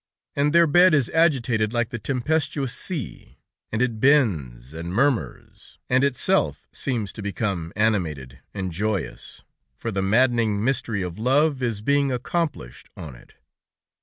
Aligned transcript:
And 0.35 0.51
their 0.51 0.65
bed 0.65 0.95
is 0.95 1.11
agitated 1.11 1.73
like 1.73 1.89
the 1.89 1.99
tempestuous 1.99 2.73
sea, 2.73 3.37
and 3.71 3.83
it 3.83 3.99
bends 3.99 4.73
and 4.73 4.91
murmurs, 4.91 5.77
and 5.91 6.03
itself 6.03 6.65
seems 6.73 7.13
to 7.13 7.21
become 7.21 7.71
animated 7.75 8.39
and 8.51 8.71
joyous, 8.71 9.43
for 9.75 9.91
the 9.91 10.01
maddening 10.01 10.63
mystery 10.63 11.03
of 11.03 11.19
love 11.19 11.61
is 11.61 11.81
being 11.81 12.11
accomplished 12.11 12.89
on 12.97 13.13
it. 13.13 13.35